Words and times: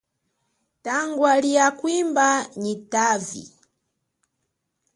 Tangwa 0.85 1.31
lia 1.43 1.67
kwimba 1.79 2.27
yitavi. 2.63 3.43